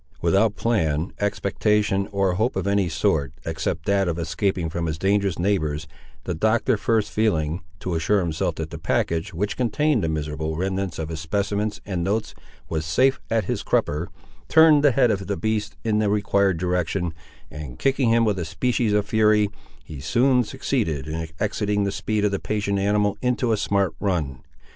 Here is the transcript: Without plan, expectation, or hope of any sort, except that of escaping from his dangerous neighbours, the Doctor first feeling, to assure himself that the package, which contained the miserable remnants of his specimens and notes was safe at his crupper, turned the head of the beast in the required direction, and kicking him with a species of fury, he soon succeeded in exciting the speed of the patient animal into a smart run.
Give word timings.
Without 0.19 0.55
plan, 0.55 1.13
expectation, 1.19 2.07
or 2.11 2.33
hope 2.33 2.55
of 2.55 2.65
any 2.65 2.89
sort, 2.89 3.33
except 3.45 3.85
that 3.85 4.07
of 4.07 4.17
escaping 4.17 4.67
from 4.67 4.87
his 4.87 4.97
dangerous 4.97 5.37
neighbours, 5.37 5.87
the 6.23 6.33
Doctor 6.33 6.75
first 6.75 7.11
feeling, 7.11 7.61
to 7.81 7.93
assure 7.93 8.19
himself 8.19 8.55
that 8.55 8.71
the 8.71 8.79
package, 8.79 9.31
which 9.31 9.55
contained 9.55 10.03
the 10.03 10.09
miserable 10.09 10.55
remnants 10.57 10.97
of 10.97 11.09
his 11.09 11.19
specimens 11.19 11.81
and 11.85 12.03
notes 12.03 12.33
was 12.67 12.83
safe 12.83 13.19
at 13.29 13.45
his 13.45 13.61
crupper, 13.61 14.07
turned 14.49 14.83
the 14.83 14.93
head 14.93 15.11
of 15.11 15.27
the 15.27 15.37
beast 15.37 15.75
in 15.83 15.99
the 15.99 16.09
required 16.09 16.57
direction, 16.57 17.13
and 17.51 17.77
kicking 17.77 18.09
him 18.09 18.25
with 18.25 18.39
a 18.39 18.43
species 18.45 18.93
of 18.93 19.05
fury, 19.05 19.49
he 19.83 19.99
soon 19.99 20.43
succeeded 20.43 21.07
in 21.07 21.27
exciting 21.39 21.83
the 21.83 21.91
speed 21.91 22.25
of 22.25 22.31
the 22.31 22.39
patient 22.39 22.79
animal 22.79 23.19
into 23.21 23.51
a 23.51 23.55
smart 23.57 23.93
run. 23.99 24.41